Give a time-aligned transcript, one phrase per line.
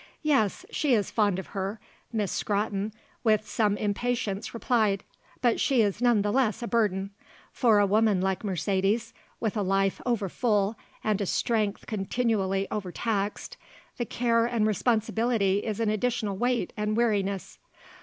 [0.23, 1.79] "Yes, she is fond of her,"
[2.11, 2.91] Miss Scrotton
[3.23, 5.03] with some impatience replied;
[5.43, 7.11] "but she is none the less a burden.
[7.51, 13.57] For a woman like Mercedes, with a life over full and a strength continually overtaxed,
[13.97, 17.59] the care and responsibility is an additional weight and weariness."